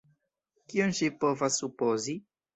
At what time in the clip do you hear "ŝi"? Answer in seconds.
1.01-1.11